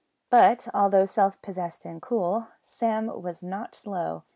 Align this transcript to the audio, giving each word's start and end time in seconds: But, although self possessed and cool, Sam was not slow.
But, 0.31 0.67
although 0.73 1.05
self 1.05 1.39
possessed 1.43 1.85
and 1.85 2.01
cool, 2.01 2.47
Sam 2.63 3.21
was 3.21 3.43
not 3.43 3.75
slow. 3.75 4.23